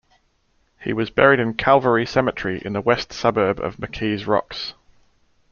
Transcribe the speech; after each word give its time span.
He 0.79 0.93
was 0.93 1.11
buried 1.11 1.39
in 1.39 1.53
Calvary 1.53 2.07
Cemetery 2.07 2.59
in 2.65 2.73
the 2.73 2.81
west 2.81 3.13
suburb 3.13 3.59
of 3.59 3.77
McKees 3.77 4.25
Rocks. 4.25 4.73